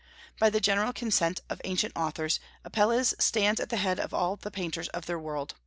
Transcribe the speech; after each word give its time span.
By 0.39 0.49
the 0.49 0.59
general 0.59 0.93
consent 0.93 1.41
of 1.47 1.61
ancient 1.63 1.93
authors, 1.95 2.39
Apelles 2.65 3.13
stands 3.19 3.59
at 3.59 3.69
the 3.69 3.77
head 3.77 3.99
of 3.99 4.15
all 4.15 4.35
the 4.35 4.49
painters 4.49 4.87
of 4.87 5.05
their 5.05 5.19
world. 5.19 5.53